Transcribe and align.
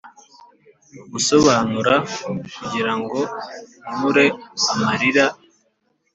gusobanura, 1.11 1.95
kugirango 2.55 3.19
nkure 3.93 4.25
amarira 4.71 5.25